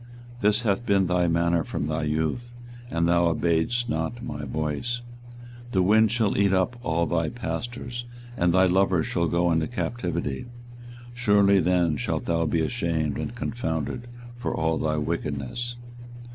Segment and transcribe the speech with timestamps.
[0.39, 2.55] This hath been thy manner from thy youth,
[2.89, 5.01] that thou obeyedst not my voice.
[5.67, 9.67] 24:022:022 The wind shall eat up all thy pastors, and thy lovers shall go into
[9.67, 10.45] captivity:
[11.13, 14.07] surely then shalt thou be ashamed and confounded
[14.39, 15.75] for all thy wickedness.